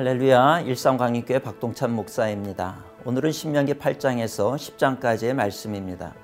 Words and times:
할렐루야 0.00 0.60
일상광익교회 0.60 1.40
박동찬 1.40 1.90
목사입니다. 1.90 2.82
오늘은 3.04 3.32
신명기 3.32 3.74
8장에서 3.74 4.56
10장까지의 4.56 5.34
말씀입니다. 5.34 6.14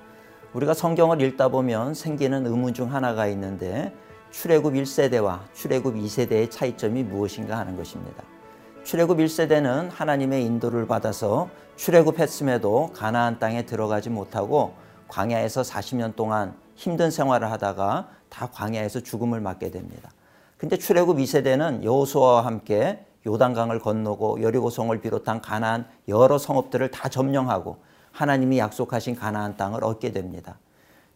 우리가 0.53 0.73
성경을 0.73 1.21
읽다 1.21 1.49
보면 1.49 1.93
생기는 1.93 2.47
의문 2.47 2.73
중 2.73 2.91
하나가 2.91 3.27
있는데 3.27 3.93
출애굽 4.31 4.73
1세대와 4.73 5.41
출애굽 5.53 5.93
2세대의 5.93 6.49
차이점이 6.49 7.03
무엇인가 7.03 7.55
하는 7.59 7.77
것입니다. 7.77 8.23
출애굽 8.83 9.19
1세대는 9.19 9.91
하나님의 9.91 10.43
인도를 10.43 10.87
받아서 10.87 11.51
출애굽했음에도 11.75 12.93
가나안 12.95 13.37
땅에 13.37 13.67
들어가지 13.67 14.09
못하고 14.09 14.73
광야에서 15.07 15.61
40년 15.61 16.15
동안 16.15 16.55
힘든 16.73 17.11
생활을 17.11 17.51
하다가 17.51 18.09
다 18.29 18.49
광야에서 18.51 19.01
죽음을 19.01 19.39
맞게 19.39 19.69
됩니다. 19.69 20.09
근데 20.57 20.77
출애굽 20.77 21.17
2세대는 21.17 21.83
여호수아와 21.83 22.43
함께 22.43 23.05
요단강을 23.25 23.79
건너고 23.79 24.41
여리고성을 24.41 24.99
비롯한 25.01 25.41
가나안 25.41 25.87
여러 26.07 26.37
성읍들을 26.37 26.91
다 26.91 27.09
점령하고 27.09 27.77
하나님이 28.11 28.57
약속하신 28.59 29.15
가나안 29.15 29.57
땅을 29.57 29.83
얻게 29.83 30.11
됩니다. 30.11 30.59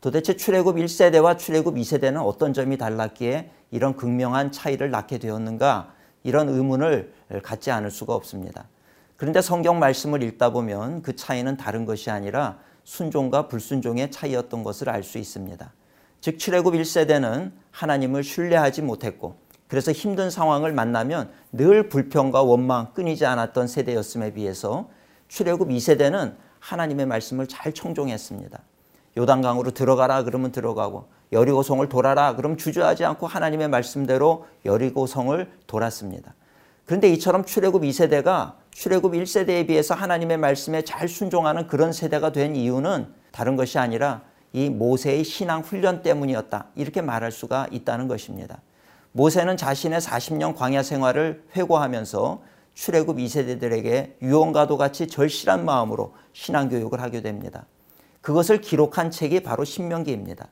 도대체 0.01 0.35
출애굽 0.35 0.77
1세대와 0.77 1.37
출애굽 1.37 1.75
2세대는 1.75 2.25
어떤 2.25 2.53
점이 2.53 2.77
달랐기에 2.77 3.51
이런 3.69 3.95
극명한 3.95 4.51
차이를 4.51 4.89
낳게 4.89 5.19
되었는가? 5.19 5.93
이런 6.23 6.49
의문을 6.49 7.13
갖지 7.43 7.71
않을 7.71 7.91
수가 7.91 8.13
없습니다. 8.15 8.67
그런데 9.15 9.41
성경 9.41 9.79
말씀을 9.79 10.23
읽다 10.23 10.51
보면 10.51 11.03
그 11.03 11.15
차이는 11.15 11.57
다른 11.57 11.85
것이 11.85 12.09
아니라 12.09 12.57
순종과 12.83 13.47
불순종의 13.47 14.11
차이였던 14.11 14.63
것을 14.63 14.89
알 14.89 15.03
수 15.03 15.17
있습니다. 15.19 15.71
즉 16.19 16.37
출애굽 16.37 16.73
1세대는 16.73 17.51
하나님을 17.71 18.23
신뢰하지 18.23 18.81
못했고 18.81 19.35
그래서 19.71 19.93
힘든 19.93 20.29
상황을 20.29 20.73
만나면 20.73 21.31
늘 21.53 21.87
불평과 21.87 22.41
원망 22.41 22.93
끊이지 22.93 23.25
않았던 23.25 23.67
세대였음에 23.67 24.33
비해서 24.33 24.89
출애굽 25.29 25.69
2세대는 25.69 26.35
하나님의 26.59 27.05
말씀을 27.05 27.47
잘 27.47 27.71
청종했습니다. 27.71 28.59
요단강으로 29.17 29.71
들어가라 29.71 30.23
그러면 30.25 30.51
들어가고 30.51 31.05
여리고성을 31.31 31.87
돌아라 31.87 32.35
그럼 32.35 32.57
주저하지 32.57 33.05
않고 33.05 33.27
하나님의 33.27 33.69
말씀대로 33.69 34.45
여리고성을 34.65 35.49
돌았습니다. 35.67 36.35
그런데 36.85 37.07
이처럼 37.13 37.45
출애굽 37.45 37.83
2세대가 37.83 38.55
출애굽 38.71 39.13
1세대에 39.13 39.67
비해서 39.67 39.95
하나님의 39.95 40.35
말씀에 40.35 40.81
잘 40.81 41.07
순종하는 41.07 41.67
그런 41.67 41.93
세대가 41.93 42.33
된 42.33 42.57
이유는 42.57 43.07
다른 43.31 43.55
것이 43.55 43.79
아니라 43.79 44.23
이 44.51 44.69
모세의 44.69 45.23
신앙 45.23 45.61
훈련 45.61 46.01
때문이었다. 46.01 46.65
이렇게 46.75 47.01
말할 47.01 47.31
수가 47.31 47.67
있다는 47.71 48.09
것입니다. 48.09 48.59
모세는 49.13 49.57
자신의 49.57 49.99
40년 49.99 50.55
광야 50.55 50.83
생활을 50.83 51.43
회고하면서 51.55 52.41
출애굽 52.73 53.17
2세대들에게 53.17 54.21
유언과도 54.21 54.77
같이 54.77 55.07
절실한 55.07 55.65
마음으로 55.65 56.13
신앙 56.31 56.69
교육을 56.69 57.01
하게 57.01 57.21
됩니다. 57.21 57.65
그것을 58.21 58.61
기록한 58.61 59.11
책이 59.11 59.41
바로 59.41 59.65
신명기입니다. 59.65 60.47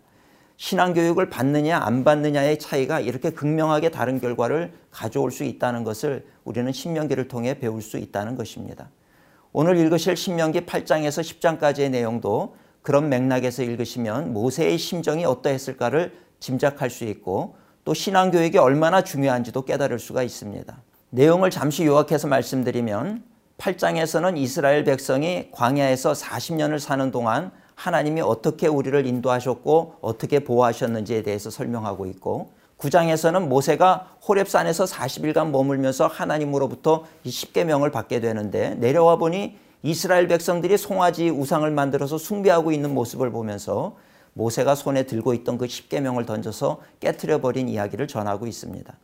신앙 0.58 0.94
교육을 0.94 1.30
받느냐 1.30 1.78
안 1.78 2.04
받느냐의 2.04 2.60
차이가 2.60 3.00
이렇게 3.00 3.30
극명하게 3.30 3.92
다른 3.92 4.20
결과를 4.20 4.74
가져올 4.92 5.32
수 5.32 5.46
있다는 5.46 5.86
것을 5.86 6.28
우리는 6.44 6.70
신명기를 6.74 7.30
통해 7.30 7.58
배울 7.60 7.82
수 7.82 7.98
있다는 7.98 8.36
것입니다. 8.36 8.90
오늘 9.54 9.78
읽으실 9.78 10.18
신명기 10.18 10.62
8장에서 10.62 11.22
10장까지의 11.22 11.92
내용도 11.92 12.58
그런 12.82 13.08
맥락에서 13.08 13.64
읽으시면 13.64 14.34
모세의 14.34 14.78
심정이 14.78 15.24
어떠했을까를 15.24 16.14
짐작할 16.42 16.90
수 16.90 17.06
있고 17.06 17.56
또 17.90 17.96
신앙교육이 17.96 18.60
얼마나 18.60 19.04
중요한지도 19.04 19.64
깨달을 19.64 19.98
수가 19.98 20.22
있습니다. 20.22 20.78
내용을 21.10 21.50
잠시 21.50 21.88
요약해서 21.88 22.28
말씀드리면 22.28 23.24
8장에서는 23.58 24.38
이스라엘 24.38 24.84
백성이 24.84 25.50
광야에서 25.52 26.12
40년을 26.12 26.78
사는 26.78 27.10
동안 27.10 27.50
하나님이 27.74 28.22
어떻게 28.22 28.68
우리를 28.68 29.08
인도하셨고 29.08 29.96
어떻게 30.02 30.44
보호하셨는지에 30.44 31.24
대해서 31.24 31.50
설명하고 31.50 32.06
있고 32.06 32.52
9장에서는 32.78 33.48
모세가 33.48 34.18
호렙산에서 34.28 34.86
40일간 34.86 35.50
머물면서 35.50 36.06
하나님으로부터 36.06 37.06
이 37.24 37.32
10계명을 37.32 37.92
받게 37.92 38.20
되는데 38.20 38.76
내려와 38.76 39.16
보니 39.16 39.58
이스라엘 39.82 40.28
백성들이 40.28 40.78
송아지 40.78 41.32
우상을 41.32 41.72
만들어서 41.72 42.20
숭배하고 42.20 42.72
있는 42.72 42.94
모습을 42.94 43.32
보면서 43.32 43.96
모세가 44.40 44.76
손에 44.76 45.04
들고 45.04 45.34
있던 45.34 45.58
그 45.58 45.68
십계명을 45.68 46.26
던져서 46.26 46.82
깨뜨려 47.02 47.42
버린 47.42 47.68
이야기를 47.68 48.08
전하고 48.08 48.48
있습니다. 48.48 48.98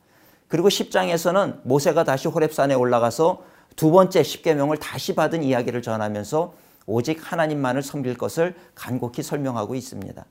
그리고 0.47 0.69
10장에서는 0.69 1.59
모세가 1.63 2.05
다시 2.05 2.29
호렙산에 2.29 2.73
올라가서 2.73 3.43
두 3.75 3.91
번째 3.91 4.23
십계명을 4.23 4.77
다시 4.77 5.13
받은 5.13 5.43
이야기를 5.43 5.81
전하면서 5.81 6.53
오직 6.85 7.19
하나님만을 7.19 7.83
섬길 7.83 8.17
것을 8.17 8.55
간곡히 8.75 9.23
설명하고 9.23 9.75
있습니다. 9.75 10.25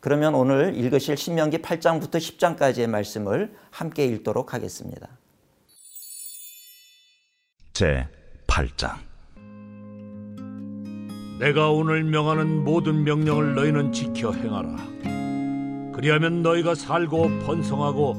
그러면 0.00 0.34
오늘 0.34 0.74
읽으실 0.76 1.16
신명기 1.16 1.58
8장부터 1.58 2.16
10장까지의 2.16 2.88
말씀을 2.88 3.54
함께 3.70 4.04
읽도록 4.04 4.52
하겠습니다. 4.52 5.08
제 7.72 8.06
8장 8.48 9.11
내가 11.42 11.70
오늘 11.72 12.04
명하는 12.04 12.62
모든 12.62 13.02
명령을 13.02 13.56
너희는 13.56 13.90
지켜 13.90 14.30
행하라. 14.30 14.76
그리하면 15.92 16.40
너희가 16.40 16.76
살고 16.76 17.40
번성하고 17.40 18.16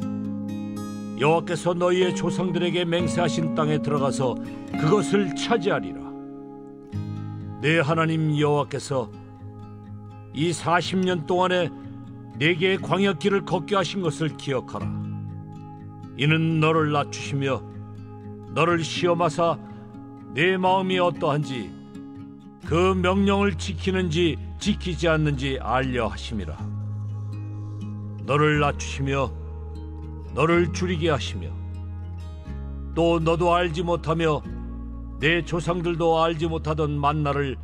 여호와께서 1.22 1.74
너희의 1.74 2.18
조상들에게 2.18 2.84
맹세하신 2.84 3.56
땅에 3.56 3.82
들어가서 3.82 4.36
그것을 4.78 5.38
차지하리라. 5.38 6.02
내 7.62 7.80
하나님 7.80 8.38
여호와께서 8.38 9.10
이 10.34 10.52
40년 10.52 11.26
동안에 11.26 11.72
내게 12.38 12.76
광야길을 12.76 13.46
걷게 13.46 13.78
하신 13.78 14.02
것을 14.02 14.36
기억하라. 14.36 14.86
이는 16.18 16.60
너를 16.60 16.92
낮추시며 16.92 17.64
너를 18.54 18.84
시험하사 18.84 19.58
내 20.34 20.58
마음이 20.58 21.00
어떠한지 21.00 21.83
그 22.66 22.94
명령을 22.94 23.56
지키는지 23.58 24.38
지키지 24.60 25.08
않는지 25.10 25.60
알려 25.62 26.08
하심이라. 26.08 26.58
너를 28.26 28.62
낮추시며 28.62 29.32
너를 30.34 30.72
줄이게 30.72 31.10
하시며 31.10 31.50
또 32.96 33.20
너도 33.20 33.54
알지 33.54 33.84
못하며 33.84 34.42
내 35.20 35.44
조상들도 35.44 36.24
알지 36.24 36.48
못하던 36.48 37.00
만나를 37.00 37.58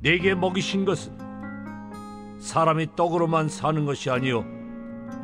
내게 0.00 0.34
먹이신 0.34 0.84
것은 0.84 1.16
사람이 2.38 2.94
떡으로만 2.96 3.48
사는 3.48 3.86
것이 3.86 4.10
아니요 4.10 4.44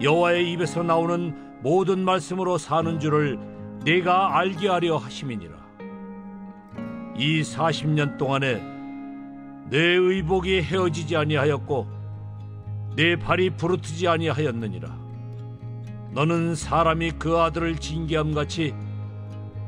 여호와의 0.00 0.50
입에서 0.52 0.82
나오는 0.82 1.60
모든 1.62 2.04
말씀으로 2.04 2.56
사는 2.56 2.98
줄을 2.98 3.38
내가 3.84 4.38
알게 4.38 4.68
하려 4.68 4.96
하심이니라. 4.96 5.60
이 7.16 7.42
40년 7.42 8.16
동안에 8.16 8.79
내 9.70 9.78
의복이 9.78 10.62
헤어지지 10.62 11.16
아니하였고 11.16 11.86
내 12.96 13.14
발이 13.16 13.50
부르트지 13.50 14.08
아니하였느니라. 14.08 14.98
너는 16.12 16.56
사람이 16.56 17.12
그 17.12 17.38
아들을 17.38 17.76
징계함 17.76 18.34
같이 18.34 18.74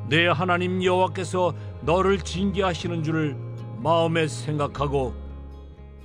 내 0.09 0.26
하나님 0.26 0.82
여호와께서 0.82 1.55
너를 1.82 2.19
징계하시는 2.19 3.05
줄을 3.05 3.37
마음에 3.79 4.26
생각하고 4.26 5.15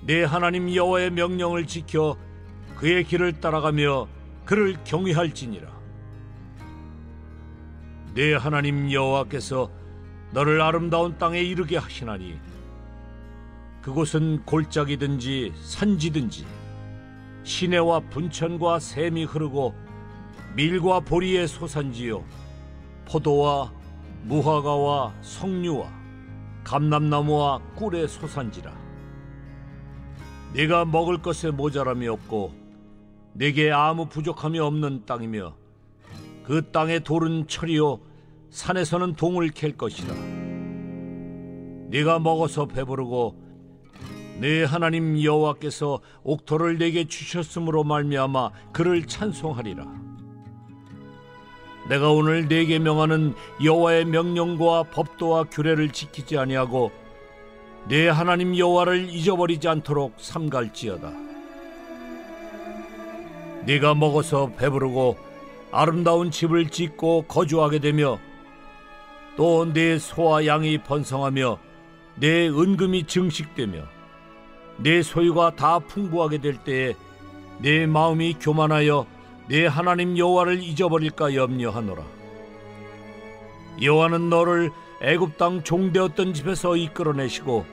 내 0.03 0.23
하나님 0.23 0.73
여호와의 0.73 1.11
명령을 1.11 1.65
지켜 1.65 2.15
그의 2.75 3.03
길을 3.03 3.39
따라가며 3.39 4.07
그를 4.45 4.77
경외할지니라. 4.83 5.67
내 8.13 8.35
하나님 8.35 8.91
여호와께서 8.91 9.71
너를 10.33 10.61
아름다운 10.61 11.17
땅에 11.17 11.41
이르게 11.41 11.77
하시나니 11.77 12.39
그곳은 13.87 14.43
골짜기든지 14.43 15.53
산지든지 15.63 16.45
시내와 17.43 18.01
분천과 18.01 18.79
샘이 18.79 19.23
흐르고 19.23 19.73
밀과 20.57 20.99
보리의 20.99 21.47
소산지요. 21.47 22.21
포도와 23.05 23.71
무화과와 24.23 25.13
석류와 25.21 25.89
감람나무와 26.65 27.61
꿀의 27.77 28.09
소산지라. 28.09 28.77
네가 30.53 30.83
먹을 30.83 31.21
것에 31.21 31.51
모자람이 31.51 32.09
없고 32.09 32.53
내게 33.31 33.71
아무 33.71 34.09
부족함이 34.09 34.59
없는 34.59 35.05
땅이며 35.05 35.55
그 36.43 36.71
땅의 36.71 37.05
돌은 37.05 37.47
철이요. 37.47 38.01
산에서는 38.49 39.13
동을 39.13 39.47
캘 39.51 39.71
것이라. 39.71 40.13
네가 41.89 42.19
먹어서 42.19 42.65
배부르고 42.65 43.46
내 44.39 44.63
하나님 44.63 45.21
여호와께서 45.21 45.99
옥토를 46.23 46.77
내게 46.77 47.05
주셨으므로 47.05 47.83
말미암아 47.83 48.51
그를 48.71 49.07
찬송하리라. 49.07 49.85
내가 51.89 52.11
오늘 52.11 52.47
네게 52.47 52.79
명하는 52.79 53.33
여호와의 53.63 54.05
명령과 54.05 54.83
법도와 54.91 55.45
규례를 55.45 55.89
지키지 55.89 56.37
아니하고 56.37 56.91
내 57.87 58.09
하나님 58.09 58.55
여호와를 58.57 59.09
잊어버리지 59.09 59.67
않도록 59.67 60.15
삼갈지어다. 60.17 61.11
네가 63.65 63.95
먹어서 63.95 64.51
배부르고 64.57 65.17
아름다운 65.71 66.29
집을 66.29 66.69
짓고 66.69 67.23
거주하게 67.27 67.79
되며 67.79 68.19
또 69.35 69.65
내 69.65 69.97
소와 69.97 70.45
양이 70.45 70.77
번성하며 70.79 71.59
내 72.15 72.47
은금이 72.49 73.05
증식되며 73.07 73.96
내 74.77 75.01
소유가 75.01 75.55
다 75.55 75.79
풍부하게 75.79 76.39
될 76.39 76.57
때에 76.57 76.95
내 77.59 77.85
마음이 77.85 78.35
교만하여 78.39 79.05
내 79.47 79.65
하나님 79.65 80.17
여호와를 80.17 80.61
잊어버릴까 80.61 81.33
염려하노라. 81.33 82.03
여호와는 83.81 84.29
너를 84.29 84.71
애굽 85.01 85.37
땅 85.37 85.63
종되었던 85.63 86.33
집에서 86.33 86.75
이끌어내시고 86.75 87.65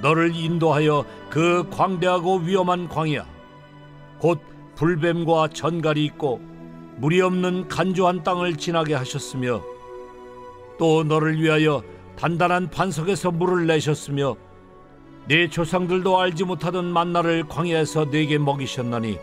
너를 0.00 0.34
인도하여 0.34 1.04
그 1.30 1.68
광대하고 1.70 2.38
위험한 2.38 2.88
광야 2.88 3.26
곧 4.18 4.40
불뱀과 4.76 5.48
전갈이 5.48 6.04
있고 6.04 6.40
물이 6.96 7.20
없는 7.20 7.68
간조한 7.68 8.24
땅을 8.24 8.56
지나게 8.56 8.94
하셨으며 8.94 9.62
또 10.78 11.04
너를 11.04 11.40
위하여 11.40 11.82
단단한 12.16 12.70
반석에서 12.70 13.30
물을 13.30 13.66
내셨으며 13.66 14.36
내 15.28 15.46
조상들도 15.46 16.18
알지 16.18 16.44
못하던 16.44 16.86
만나를 16.86 17.44
광야에서 17.48 18.10
내게 18.10 18.38
먹이셨나니 18.38 19.18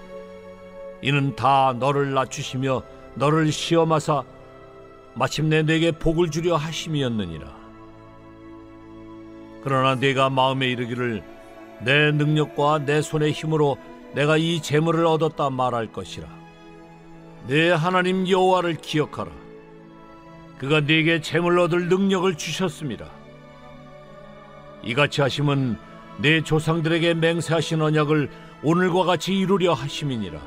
이는 1.02 1.36
다 1.36 1.76
너를 1.80 2.14
낮추시며 2.14 2.84
너를 3.16 3.52
시험하사 3.52 4.24
마침내 5.16 5.64
내게 5.64 5.92
복을 5.92 6.30
주려 6.30 6.58
하심이었느니라. 6.58 7.48
그러나 9.64 9.96
내가 9.96 10.30
마음에 10.30 10.68
이르기를 10.68 11.24
내 11.82 12.12
능력과 12.12 12.86
내 12.86 13.02
손의 13.02 13.32
힘으로 13.32 13.78
내가 14.14 14.38
이 14.38 14.62
재물을 14.62 15.08
얻었다 15.08 15.50
말할 15.50 15.92
것이라. 15.92 16.28
내 17.48 17.72
하나님 17.72 18.30
여호와를 18.30 18.76
기억하라. 18.76 19.32
그가 20.60 20.82
네게 20.82 21.22
재물 21.22 21.58
얻을 21.60 21.90
능력을 21.90 22.36
주셨습니다. 22.36 23.10
이같이 24.84 25.22
하심은 25.22 25.78
내 26.18 26.42
조상들에게 26.42 27.14
맹세하신 27.16 27.82
언약을 27.82 28.30
오늘과 28.64 29.04
같이 29.04 29.38
이루려 29.38 29.74
하심이니라. 29.74 30.40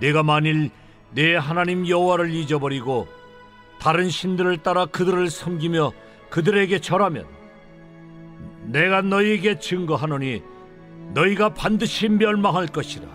내가 0.00 0.22
만일 0.22 0.70
내 1.12 1.34
하나님 1.36 1.88
여호와를 1.88 2.34
잊어버리고 2.34 3.06
다른 3.78 4.10
신들을 4.10 4.58
따라 4.58 4.86
그들을 4.86 5.30
섬기며 5.30 5.92
그들에게 6.30 6.78
절하면 6.80 7.26
내가 8.64 9.02
너희에게 9.02 9.58
증거하노니 9.58 10.42
너희가 11.14 11.50
반드시 11.50 12.08
멸망할 12.08 12.66
것이라. 12.66 13.06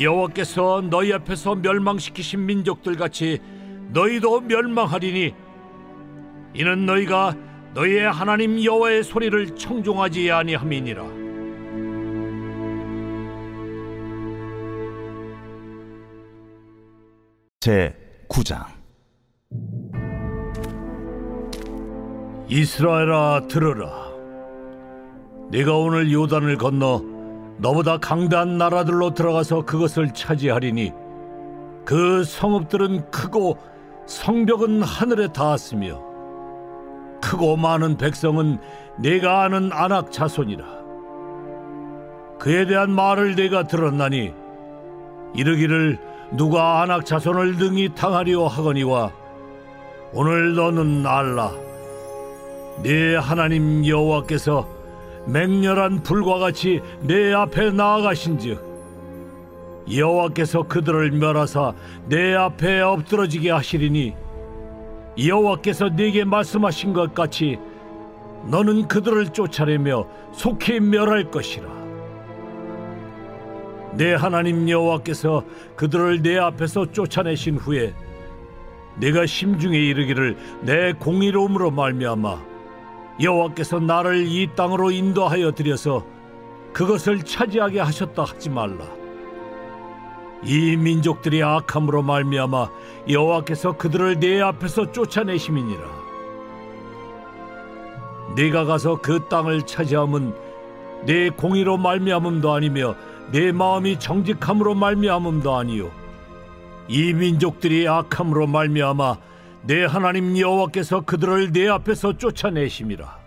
여호와께서 0.00 0.82
너희 0.90 1.12
앞에서 1.12 1.54
멸망시키신 1.54 2.46
민족들 2.46 2.96
같이 2.96 3.40
너희도 3.92 4.42
멸망하리니 4.42 5.34
이는 6.54 6.86
너희가 6.86 7.34
너희의 7.76 8.10
하나님 8.10 8.64
여호와의 8.64 9.04
소리를 9.04 9.54
청종하지 9.54 10.32
아니함이니라. 10.32 11.04
제 17.60 17.94
9장. 18.30 18.64
이스라엘아 22.48 23.46
들으라. 23.48 24.06
네가 25.50 25.76
오늘 25.76 26.10
요단을 26.10 26.56
건너 26.56 27.02
너보다 27.58 27.98
강대한 27.98 28.56
나라들로 28.56 29.12
들어가서 29.12 29.66
그것을 29.66 30.14
차지하리니 30.14 30.92
그 31.84 32.24
성읍들은 32.24 33.10
크고 33.10 33.58
성벽은 34.06 34.82
하늘에 34.82 35.28
닿았으며 35.28 36.15
크고 37.20 37.56
많은 37.56 37.96
백성은 37.96 38.58
내가 38.98 39.42
아는 39.42 39.70
안악 39.72 40.12
자손이라. 40.12 40.64
그에 42.38 42.66
대한 42.66 42.90
말을 42.90 43.34
내가 43.34 43.66
들었나니 43.66 44.32
이르기를 45.34 45.98
누가 46.32 46.82
안악 46.82 47.06
자손을 47.06 47.56
능히 47.56 47.94
당하리오 47.94 48.46
하거니와 48.46 49.12
오늘 50.12 50.54
너는 50.54 51.06
알라. 51.06 51.52
네 52.82 53.16
하나님 53.16 53.86
여호와께서 53.86 54.68
맹렬한 55.26 56.02
불과 56.02 56.38
같이 56.38 56.80
내 57.00 57.32
앞에 57.32 57.70
나아가신즉 57.70 58.64
여호와께서 59.92 60.64
그들을 60.64 61.10
멸하사 61.12 61.74
내 62.08 62.34
앞에 62.34 62.80
엎드러지게 62.80 63.50
하시리니 63.50 64.14
여호와께서 65.18 65.90
네게 65.90 66.24
말씀하신 66.24 66.92
것 66.92 67.14
같이 67.14 67.58
너는 68.46 68.88
그들을 68.88 69.32
쫓아내며 69.32 70.06
속히 70.32 70.80
멸할 70.80 71.30
것이라 71.30 71.66
내 73.94 74.14
하나님 74.14 74.68
여호와께서 74.68 75.44
그들을 75.74 76.22
내 76.22 76.38
앞에서 76.38 76.92
쫓아내신 76.92 77.56
후에 77.56 77.94
내가 78.96 79.26
심중에 79.26 79.78
이르기를 79.78 80.36
내 80.62 80.92
공의로움으로 80.92 81.70
말미암아 81.70 82.56
여호와께서 83.22 83.80
나를 83.80 84.26
이 84.26 84.48
땅으로 84.54 84.90
인도하여 84.90 85.52
들여서 85.52 86.04
그것을 86.72 87.22
차지하게 87.22 87.80
하셨다 87.80 88.24
하지 88.24 88.50
말라. 88.50 88.84
이 90.44 90.76
민족들이 90.76 91.42
악함으로 91.42 92.02
말미암아 92.02 92.70
여호와께서 93.08 93.76
그들을 93.76 94.20
내 94.20 94.40
앞에서 94.40 94.92
쫓아내심이니라. 94.92 96.06
네가 98.36 98.64
가서 98.64 99.00
그 99.00 99.28
땅을 99.28 99.62
차지함은 99.62 100.34
내 101.06 101.30
공의로 101.30 101.78
말미암음도 101.78 102.52
아니며 102.52 102.94
내 103.32 103.50
마음이 103.50 103.98
정직함으로 103.98 104.74
말미암음도 104.74 105.54
아니요 105.54 105.90
이 106.88 107.12
민족들이 107.12 107.88
악함으로 107.88 108.46
말미암아 108.46 109.16
내 109.62 109.84
하나님 109.84 110.38
여호와께서 110.38 111.00
그들을 111.00 111.52
내 111.52 111.68
앞에서 111.68 112.18
쫓아내심이라 112.18 113.18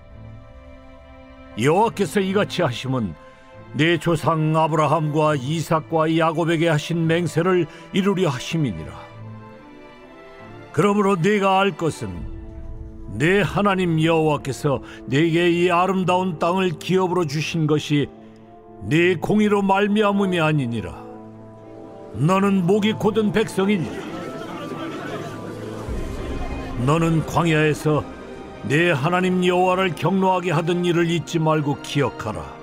여호와께서 1.59 2.19
이같이 2.21 2.61
하심은 2.61 3.15
내 3.73 3.97
조상 3.97 4.55
아브라함과 4.55 5.35
이삭과 5.35 6.17
야곱에게 6.17 6.67
하신 6.69 7.07
맹세를 7.07 7.67
이루려 7.93 8.29
하심이니라. 8.29 8.91
그러므로 10.71 11.15
네가 11.15 11.59
알 11.59 11.71
것은 11.77 12.09
내 13.13 13.41
하나님 13.41 14.01
여호와께서 14.01 14.81
내게 15.05 15.49
이 15.49 15.71
아름다운 15.71 16.39
땅을 16.39 16.79
기업으로 16.79 17.25
주신 17.25 17.67
것이 17.67 18.07
네 18.83 19.15
공의로 19.15 19.61
말미암음이 19.61 20.39
아니니라. 20.39 21.03
너는 22.13 22.65
목이 22.65 22.93
곧은 22.93 23.31
백성이니라. 23.31 24.09
너는 26.85 27.25
광야에서 27.25 28.03
내 28.63 28.91
하나님 28.91 29.45
여호와를 29.45 29.95
경노하게 29.95 30.51
하던 30.51 30.85
일을 30.85 31.09
잊지 31.09 31.39
말고 31.39 31.81
기억하라. 31.81 32.58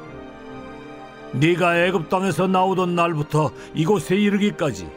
네가 1.39 1.85
애굽 1.85 2.09
땅에서 2.09 2.47
나오던 2.47 2.95
날부터 2.95 3.51
이곳에 3.75 4.17
이르기까지 4.17 4.89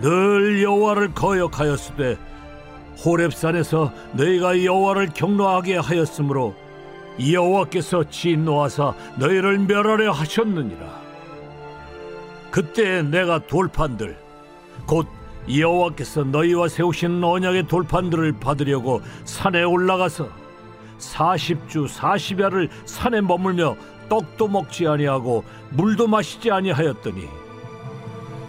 늘 0.00 0.62
여호와를 0.62 1.12
거역하였으되 1.14 2.16
호렙산에서 3.04 3.92
너희가 4.12 4.64
여호와를 4.64 5.10
경노하게 5.14 5.76
하였으므로 5.76 6.54
여호와께서 7.20 8.04
진노하사 8.08 8.94
너희를 9.18 9.58
멸하려 9.58 10.12
하셨느니라. 10.12 11.00
그때 12.50 13.02
내가 13.02 13.38
돌판들 13.46 14.16
곧 14.86 15.06
여호와께서 15.52 16.24
너희와 16.24 16.68
세우신 16.68 17.22
언약의 17.22 17.66
돌판들을 17.66 18.38
받으려고 18.40 19.00
산에 19.24 19.62
올라가서 19.62 20.28
40주 20.98 21.88
40야를 21.88 22.68
산에 22.84 23.20
머물며 23.20 23.76
떡도 24.10 24.48
먹지 24.48 24.86
아니하고 24.86 25.44
물도 25.70 26.08
마시지 26.08 26.50
아니하였더니 26.50 27.26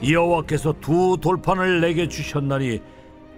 여호와께서 0.09 0.73
두 0.81 1.17
돌판을 1.21 1.79
내게 1.79 2.07
주셨나니 2.09 2.81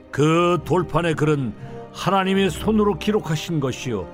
그 0.09 0.57
돌판의 0.65 1.15
글은 1.15 1.53
하나님의 1.91 2.49
손으로 2.49 2.97
기록하신 2.97 3.59
것이요. 3.59 4.07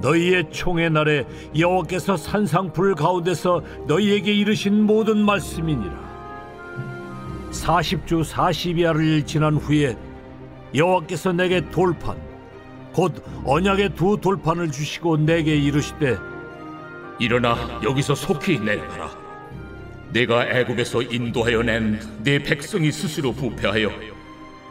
너희의 0.00 0.50
총의 0.50 0.90
날에 0.90 1.24
여호와께서 1.56 2.16
산상 2.16 2.72
불 2.72 2.94
가운데서 2.94 3.62
너희에게 3.86 4.34
이르신 4.34 4.82
모든 4.82 5.24
말씀이니라. 5.24 6.04
40주 7.52 8.24
40야를 8.24 9.24
지난 9.24 9.54
후에 9.54 9.96
여호와께서 10.74 11.32
내게 11.32 11.60
돌판 11.70 12.18
곧 12.92 13.24
언약의 13.44 13.94
두 13.94 14.18
돌판을 14.20 14.72
주시고 14.72 15.18
내게 15.18 15.56
이르시되 15.56 16.18
일어나 17.18 17.80
여기서 17.82 18.14
속히 18.14 18.58
내려가라. 18.58 19.10
내가 20.10 20.46
애굽에서 20.46 21.02
인도하여 21.02 21.62
낸내 21.62 22.38
백성이 22.44 22.92
스스로 22.92 23.32
부패하여 23.32 23.90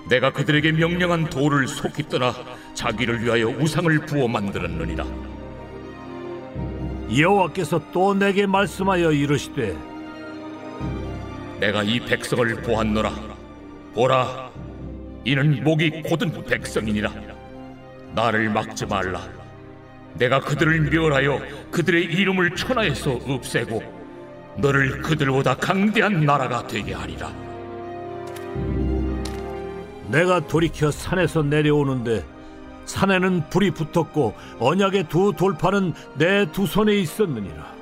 내가 0.09 0.31
그들에게 0.31 0.71
명령한 0.73 1.29
돌을 1.29 1.67
속히 1.67 2.07
떠나 2.09 2.33
자기를 2.73 3.23
위하여 3.23 3.47
우상을 3.47 4.05
부어 4.05 4.27
만들었느니라. 4.27 5.05
여호와께서 7.15 7.91
또 7.91 8.13
내게 8.13 8.45
말씀하여 8.45 9.11
이르시되 9.11 9.77
내가 11.59 11.83
이 11.83 11.99
백성을 11.99 12.55
보았노라. 12.61 13.13
보라, 13.93 14.49
이는 15.23 15.63
목이 15.63 16.01
곧은 16.01 16.43
백성이니라. 16.45 17.11
나를 18.15 18.49
막지 18.49 18.85
말라. 18.85 19.42
내가 20.15 20.39
그들을 20.39 20.81
멸하여 20.91 21.39
그들의 21.71 22.03
이름을 22.05 22.55
천하에서 22.55 23.19
없애고 23.25 23.81
너를 24.57 25.01
그들보다 25.01 25.55
강대한 25.55 26.25
나라가 26.25 26.65
되게 26.67 26.93
하리라. 26.93 27.31
내가 30.09 30.45
돌이켜 30.47 30.91
산에서 30.91 31.41
내려오는데 31.41 32.23
산에는 32.85 33.49
불이 33.49 33.71
붙었고 33.71 34.35
언약의 34.59 35.07
두 35.09 35.33
돌판은 35.35 35.93
내두 36.15 36.67
손에 36.67 36.95
있었느니라. 36.95 37.73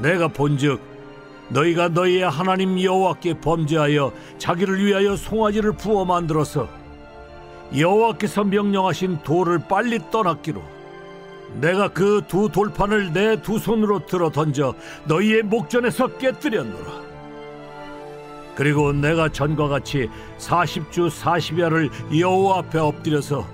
내가 0.00 0.28
본즉 0.28 0.80
너희가 1.48 1.88
너희의 1.88 2.28
하나님 2.28 2.80
여호와께 2.80 3.40
범죄하여 3.40 4.12
자기를 4.38 4.84
위하여 4.84 5.16
송아지를 5.16 5.72
부어 5.72 6.04
만들어서 6.04 6.68
여호와께서 7.76 8.44
명령하신 8.44 9.22
돌을 9.24 9.60
빨리 9.68 9.98
떠났기로 10.10 10.73
내가 11.60 11.88
그 11.88 12.22
두 12.26 12.48
돌판을 12.48 13.12
내 13.12 13.36
두 13.42 13.58
손으로 13.58 14.06
들어 14.06 14.30
던져 14.30 14.74
너희의 15.06 15.42
목전에서 15.42 16.08
깨뜨렸노라. 16.18 17.04
그리고 18.56 18.92
내가 18.92 19.28
전과 19.28 19.68
같이 19.68 20.08
40주 20.38 21.10
40야를 21.10 21.90
여호와 22.18 22.58
앞에 22.60 22.78
엎드려서 22.78 23.46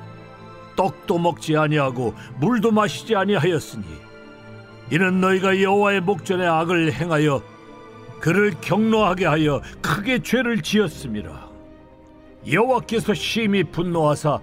떡도 0.76 1.18
먹지 1.18 1.56
아니하고 1.56 2.14
물도 2.38 2.70
마시지 2.70 3.16
아니하였으니 3.16 3.84
이는 4.90 5.20
너희가 5.20 5.60
여호와의 5.62 6.00
목전에 6.02 6.46
악을 6.46 6.92
행하여 6.92 7.42
그를 8.20 8.54
경노하게 8.60 9.24
하여 9.26 9.62
크게 9.80 10.22
죄를 10.22 10.60
지었습니다. 10.62 11.48
여호와께서 12.50 13.14
심히 13.14 13.64
분노하사 13.64 14.40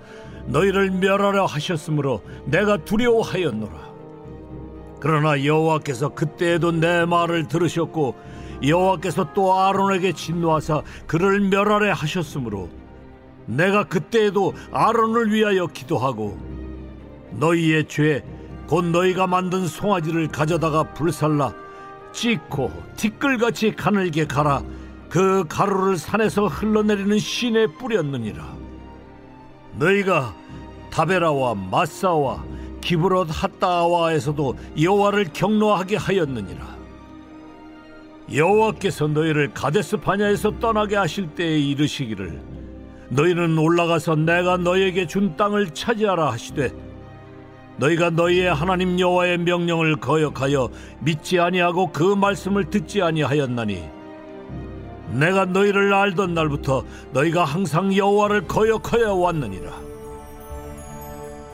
너희를 0.47 0.91
멸하려 0.91 1.45
하셨으므로 1.45 2.21
내가 2.45 2.77
두려워하였노라. 2.77 3.87
그러나 4.99 5.43
여호와께서 5.43 6.09
그때에도 6.09 6.71
내 6.71 7.05
말을 7.05 7.47
들으셨고 7.47 8.15
여호와께서 8.65 9.33
또 9.33 9.53
아론에게 9.59 10.13
진노하사 10.13 10.81
그를 11.05 11.39
멸하려 11.41 11.93
하셨으므로 11.93 12.69
내가 13.45 13.83
그때에도 13.83 14.53
아론을 14.71 15.31
위하여 15.31 15.67
기도하고 15.67 16.37
너희의 17.31 17.87
죄 17.87 18.37
곧 18.67 18.83
너희가 18.85 19.27
만든 19.27 19.65
송아지를 19.65 20.27
가져다가 20.27 20.83
불살라 20.93 21.53
찢고 22.11 22.71
티끌같이 22.97 23.73
가늘게 23.75 24.27
갈아 24.27 24.61
그 25.09 25.45
가루를 25.47 25.97
산에서 25.97 26.47
흘러내리는 26.47 27.17
신에 27.17 27.67
뿌렸느니라 27.67 28.66
너희가 29.77 30.33
다베라와 30.91 31.55
마사와 31.55 32.43
기브롯 32.81 33.27
핫다와에서도 33.29 34.55
여호와를 34.81 35.27
경노하게 35.33 35.97
하였느니라. 35.97 36.77
여호와께서 38.33 39.07
너희를 39.07 39.53
가데스 39.53 39.97
바냐에서 39.97 40.59
떠나게 40.59 40.95
하실 40.95 41.27
때에 41.35 41.59
이르시기를 41.59 42.41
너희는 43.09 43.57
올라가서 43.57 44.15
내가 44.15 44.57
너희에게 44.57 45.07
준 45.07 45.37
땅을 45.37 45.69
차지하라 45.73 46.31
하시되 46.31 46.71
너희가 47.77 48.09
너희의 48.09 48.53
하나님 48.53 48.99
여호와의 48.99 49.37
명령을 49.39 49.95
거역하여 49.97 50.69
믿지 50.99 51.39
아니하고 51.39 51.91
그 51.93 52.03
말씀을 52.03 52.69
듣지 52.69 53.01
아니하였나니 53.01 53.96
내가 55.11 55.45
너희를 55.45 55.93
알던 55.93 56.33
날부터 56.33 56.83
너희가 57.13 57.45
항상 57.45 57.95
여호와를 57.95 58.47
거역하여 58.47 59.15
왔느니라. 59.15 59.71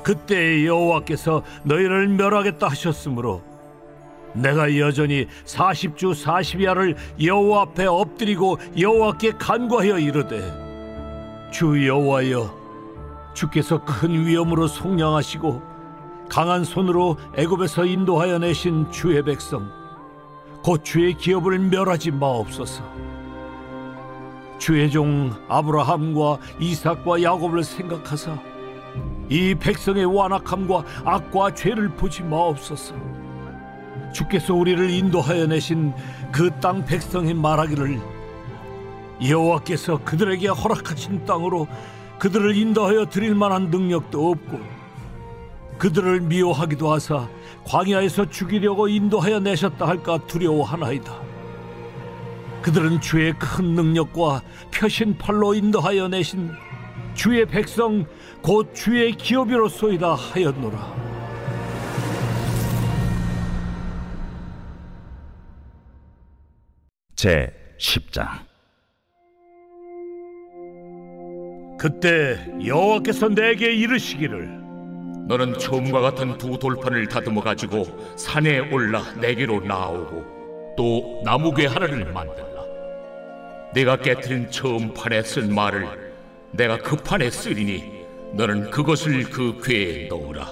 그때 0.04 0.66
여호와께서 0.66 1.44
너희를 1.64 2.10
멸하겠다 2.10 2.68
하셨으므로 2.68 3.42
내가 4.34 4.78
여전히 4.78 5.28
40주 5.46 6.14
40야를 6.14 6.96
여호와 7.24 7.62
앞에 7.62 7.86
엎드리고 7.86 8.58
여호와께 8.78 9.34
간구하여 9.34 10.00
이르되 10.00 11.50
주 11.52 11.88
여호와여 11.88 12.64
주께서 13.34 13.84
큰 13.86 14.26
위엄으로 14.26 14.68
속량하시고 14.68 15.62
강한 16.30 16.64
손으로 16.64 17.18
애굽에서 17.38 17.86
인도하여 17.86 18.40
내신 18.40 18.92
주의 18.92 19.24
백성 19.24 19.70
곧 20.64 20.84
주의 20.84 21.14
기업을 21.14 21.60
멸하지 21.60 22.12
마옵소서 22.12 23.12
주의 24.63 24.89
종 24.89 25.29
아브라함과 25.50 26.38
이삭과 26.58 27.22
야곱을 27.22 27.65
생각하사 27.65 28.41
이 29.27 29.53
백성의 29.55 30.05
완악함과 30.05 30.86
악과 31.03 31.53
죄를 31.53 31.89
보지 31.89 32.24
마옵소서 32.24 32.96
주께서 34.13 34.53
우리를 34.53 34.89
인도하여 34.89 35.48
내신 35.48 35.91
그 36.32 36.50
땅 36.62 36.86
백성이 36.86 37.34
말하기를 37.34 38.00
여호와께서 39.27 40.00
그들에게 40.05 40.48
허락하신 40.48 41.25
땅으로 41.25 41.67
그들을 42.17 42.55
인도하여 42.55 43.08
드릴 43.08 43.36
만한 43.36 43.70
능력도 43.70 44.32
없고 44.32 44.62
그들을 45.77 46.22
미워하기도 46.22 46.89
하사 46.89 47.27
광야에서 47.65 48.29
죽이려고 48.29 48.88
인도하여 48.88 49.41
내셨다 49.41 49.86
할까 49.86 50.20
두려워하나이다. 50.25 51.33
그들은 52.63 53.01
주의 53.01 53.34
큰 53.34 53.75
능력과 53.75 54.41
표신 54.74 55.17
팔로 55.17 55.53
인도하여 55.53 56.08
내신 56.08 56.50
주의 57.13 57.46
백성 57.46 58.05
곧 58.41 58.74
주의 58.74 59.12
기업이로소이다 59.12 60.15
하였노라. 60.15 61.03
제 67.17 67.53
10장 67.79 68.27
그때 71.77 72.38
여호와께서 72.65 73.29
내게 73.29 73.74
이르시기를 73.74 74.63
너는 75.27 75.58
처음과 75.58 76.00
같은 76.01 76.38
두 76.38 76.58
돌판을 76.58 77.08
다듬어 77.08 77.41
가지고 77.41 77.86
산에 78.17 78.72
올라 78.72 79.03
내게로 79.20 79.62
나오고 79.62 80.75
또 80.75 81.22
나무괴 81.24 81.67
하나를 81.67 82.12
만들 82.12 82.53
라. 83.74 83.75
내가 83.75 83.98
깨뜨린 83.98 84.51
처음 84.51 84.94
판에 84.94 85.22
쓴 85.24 85.53
말을 85.53 85.88
내가 86.51 86.77
그 86.77 86.96
판에 86.96 87.30
쓰리니 87.30 88.03
너는 88.34 88.70
그것을 88.72 89.24
그 89.30 89.60
궤에 89.63 90.08
넣으라. 90.08 90.48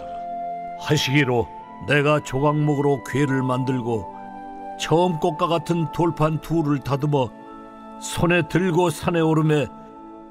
하시기로 0.79 1.47
내가 1.87 2.19
조각목으로 2.23 3.03
궤를 3.11 3.43
만들고 3.43 4.05
처음 4.79 5.19
것과 5.19 5.47
같은 5.47 5.91
돌판 5.91 6.41
둘을 6.41 6.79
다듬어 6.79 7.29
손에 8.01 8.47
들고 8.49 8.89
산에 8.89 9.19
오르매 9.19 9.67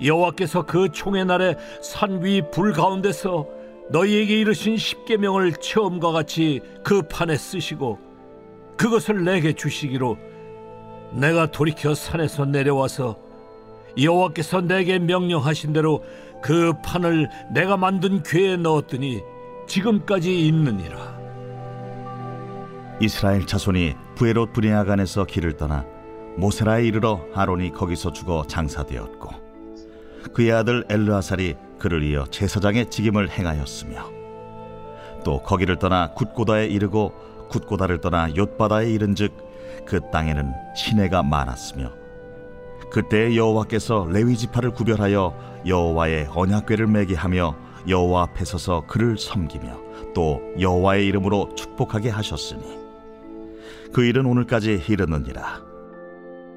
여호와께서 0.02 0.62
그 0.66 0.88
총의 0.90 1.24
날에 1.26 1.56
산 1.82 2.20
위 2.22 2.42
불 2.50 2.72
가운데서 2.72 3.46
너희에게 3.90 4.40
이르신 4.40 4.76
십계명을 4.76 5.52
처음과 5.54 6.12
같이 6.12 6.60
그 6.84 7.02
판에 7.02 7.36
쓰시고 7.36 7.98
그것을 8.76 9.24
내게 9.24 9.52
주시기로 9.52 10.16
내가 11.12 11.50
돌이켜 11.50 11.94
산에서 11.94 12.44
내려와서 12.44 13.18
여호와께서 14.00 14.60
내게 14.62 14.98
명령하신 14.98 15.72
대로 15.72 16.04
그 16.42 16.72
판을 16.84 17.28
내가 17.52 17.76
만든 17.76 18.22
궤에 18.22 18.56
넣었더니 18.56 19.20
지금까지 19.66 20.46
있느니라. 20.46 21.18
이스라엘 23.00 23.46
자손이 23.46 23.94
부에롯 24.14 24.52
브리아간에서 24.52 25.24
길을 25.24 25.56
떠나 25.56 25.84
모세라에 26.36 26.84
이르러 26.84 27.20
아론이 27.34 27.72
거기서 27.72 28.12
죽어 28.12 28.44
장사되었고 28.46 29.30
그의 30.32 30.52
아들 30.52 30.84
엘르아살이 30.88 31.56
그를 31.78 32.02
이어 32.04 32.26
제사장의 32.26 32.90
직임을 32.90 33.30
행하였으며 33.30 34.04
또 35.24 35.42
거기를 35.42 35.78
떠나 35.78 36.12
굿고다에 36.12 36.66
이르고 36.66 37.12
굿고다를 37.48 38.00
떠나 38.00 38.28
옅바다에 38.34 38.90
이른즉 38.90 39.49
그 39.86 40.00
땅에는 40.10 40.52
시내가 40.74 41.22
많았으며 41.22 41.92
그때 42.90 43.36
여호와께서 43.36 44.08
레위 44.10 44.36
지파를 44.36 44.72
구별하여 44.72 45.62
여호와의 45.66 46.28
언약궤를 46.34 46.86
매게 46.86 47.14
하며 47.14 47.56
여호와 47.88 48.22
앞에 48.22 48.44
서서 48.44 48.84
그를 48.86 49.16
섬기며 49.16 50.12
또 50.14 50.40
여호와의 50.58 51.06
이름으로 51.06 51.54
축복하게 51.54 52.10
하셨으니 52.10 52.78
그 53.92 54.04
일은 54.04 54.26
오늘까지 54.26 54.84
이르느니라. 54.88 55.70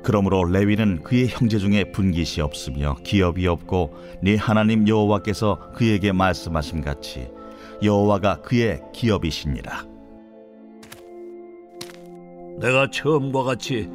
그러므로 0.04 0.44
레위는 0.44 1.02
그의 1.04 1.30
형제 1.30 1.58
중에 1.58 1.92
분깃이 1.92 2.42
없으며 2.42 2.98
기업이 3.04 3.48
없고 3.48 3.96
네 4.22 4.36
하나님 4.36 4.88
여호와께서 4.88 5.72
그에게 5.74 6.12
말씀하신 6.12 6.82
같이 6.82 7.32
여호와가 7.82 8.42
그의 8.42 8.82
기업이시니라 8.94 9.93
내가 12.60 12.90
처음과 12.90 13.44
같이 13.44 13.90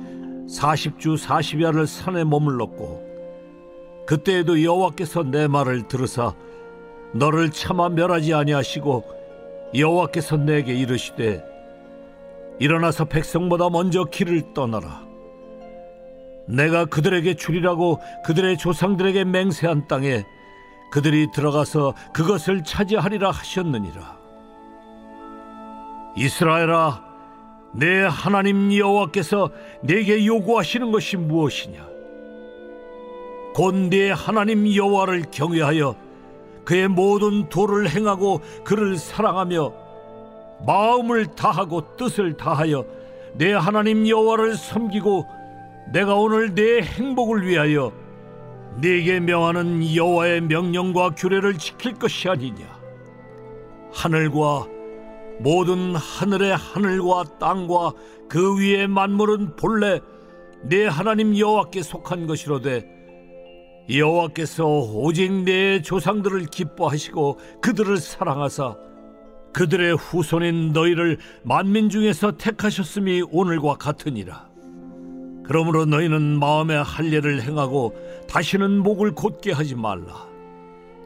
40주 0.49 1.19
40야를 1.19 1.87
산에 1.87 2.25
머물렀고 2.25 3.07
그때에도 4.07 4.63
여호와께서 4.63 5.25
내 5.25 5.47
말을 5.47 5.89
들으사 5.89 6.35
너를 7.13 7.51
차마 7.51 7.89
멸하지 7.89 8.35
아니하시고 8.35 9.05
여호와께서 9.75 10.37
내게 10.39 10.75
이르시되 10.75 11.45
일어나서 12.59 13.05
백성보다 13.05 13.71
먼저 13.71 14.05
길을 14.05 14.55
떠나라. 14.55 15.07
내가 16.47 16.87
그들에게 16.87 17.35
주리라고 17.35 18.01
그들의 18.25 18.57
조상들에게 18.57 19.25
맹세한 19.25 19.87
땅에 19.87 20.25
그들이 20.91 21.31
들어가서 21.33 21.95
그것을 22.15 22.65
차지하리라 22.65 23.31
하셨느니라. 23.31 24.19
이스라엘아 26.17 27.08
내 27.75 28.03
하나님 28.03 28.75
여호와께서 28.77 29.51
내게 29.83 30.25
요구하시는 30.25 30.91
것이 30.91 31.17
무엇이냐? 31.17 31.87
곧 33.55 33.75
내 33.91 34.11
하나님 34.11 34.73
여호와를 34.75 35.25
경외하여 35.31 35.97
그의 36.65 36.89
모든 36.89 37.49
도를 37.49 37.89
행하고 37.91 38.41
그를 38.65 38.97
사랑하며 38.97 39.73
마음을 40.67 41.27
다하고 41.35 41.97
뜻을 41.97 42.37
다하여 42.37 42.85
내 43.35 43.53
하나님 43.53 44.07
여호와를 44.09 44.55
섬기고 44.57 45.27
내가 45.93 46.15
오늘 46.15 46.55
내 46.55 46.83
행복을 46.83 47.47
위하여 47.47 47.93
네게 48.81 49.21
명하는 49.21 49.95
여호와의 49.95 50.43
명령과 50.43 51.11
규례를 51.11 51.59
지킬 51.59 51.95
것이 51.95 52.29
아니냐? 52.29 52.67
하늘과 53.93 54.67
모든 55.41 55.95
하늘의 55.95 56.57
하늘과 56.57 57.39
땅과 57.39 57.93
그 58.29 58.59
위의 58.59 58.89
만물은 58.89 59.57
본래 59.57 60.01
내 60.63 60.87
하나님 60.87 61.37
여호와께 61.37 61.83
속한 61.83 62.27
것이로되 62.27 62.85
여호와께서 63.91 64.67
오직 64.67 65.33
내 65.45 65.81
조상들을 65.81 66.47
기뻐하시고 66.47 67.39
그들을 67.63 67.97
사랑하사 67.97 68.77
그들의 69.55 69.97
후손인 69.97 70.73
너희를 70.73 71.19
만민 71.43 71.89
중에서 71.89 72.37
택하셨음이 72.37 73.23
오늘과 73.31 73.77
같으니라. 73.77 74.47
그러므로 75.45 75.87
너희는 75.87 76.39
마음의 76.39 76.83
할례를 76.83 77.43
행하고 77.43 77.95
다시는 78.29 78.83
목을 78.83 79.15
곧게 79.15 79.53
하지 79.53 79.75
말라. 79.75 80.29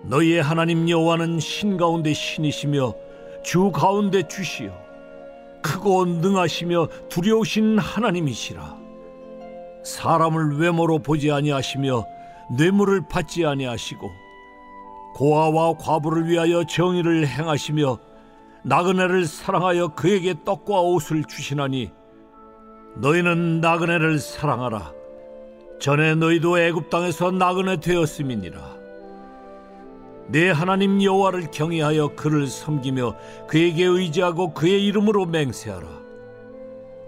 너희의 0.05 0.43
하나님 0.43 0.89
여호와는 0.89 1.39
신 1.39 1.77
가운데 1.77 2.13
신이시며 2.13 2.93
주 3.43 3.71
가운데 3.71 4.27
주시요 4.27 4.73
크고 5.63 6.05
능하시며 6.07 6.89
두려우신 7.09 7.79
하나님이시라. 7.79 8.77
사람을 9.85 10.59
외모로 10.59 10.99
보지 10.99 11.31
아니하시며 11.31 12.05
뇌물을 12.57 13.03
받지 13.09 13.47
아니하시고 13.47 14.11
고아와 15.15 15.75
과부를 15.79 16.27
위하여 16.29 16.65
정의를 16.65 17.27
행하시며 17.27 17.99
나그네를 18.65 19.27
사랑하여 19.27 19.89
그에게 19.89 20.35
떡과 20.45 20.81
옷을 20.81 21.25
주시나니 21.25 21.91
너희는 22.97 23.61
나그네를 23.61 24.19
사랑하라. 24.19 24.93
전에 25.81 26.15
너희도 26.15 26.59
애굽 26.61 26.91
땅에서 26.91 27.33
나그네 27.33 27.81
되었음이니라 27.81 28.82
내 30.29 30.51
하나님 30.51 31.03
여호와를 31.03 31.51
경외하여 31.51 32.15
그를 32.15 32.47
섬기며 32.47 33.17
그에게 33.49 33.85
의지하고 33.85 34.55
그의 34.55 34.87
이름으로 34.87 35.27
맹세하라. 35.27 36.03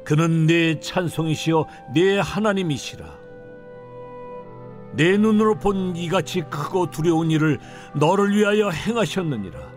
그는 0.04 0.46
내 0.46 0.78
찬송이시여 0.80 1.66
내 1.94 2.18
하나님이시라. 2.18 3.24
내 4.92 5.16
눈으로 5.16 5.58
본 5.58 5.96
이같이 5.96 6.42
크고 6.42 6.90
두려운 6.90 7.30
일을 7.30 7.58
너를 7.94 8.34
위하여 8.36 8.70
행하셨느니라. 8.70 9.74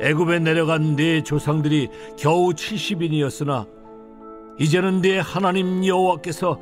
애굽에 0.00 0.40
내려간 0.40 0.96
내 0.96 1.22
조상들이 1.22 1.88
겨우 2.18 2.50
70인이었으나 2.50 3.66
이제는 4.58 5.00
내 5.00 5.18
하나님 5.18 5.84
여호와께서 5.84 6.60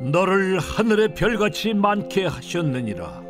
너를 0.00 0.58
하늘의 0.58 1.14
별같이 1.14 1.74
많게 1.74 2.26
하셨느니라. 2.26 3.29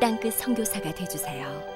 땅끝 0.00 0.34
성교사가 0.34 0.92
되주세요 0.92 1.75